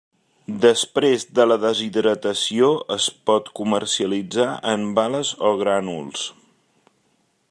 [0.61, 6.25] Després de la deshidratació es pot comercialitzar en bales o en grànuls.